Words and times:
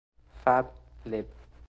Fab., 0.43 0.71
lib. 1.05 1.27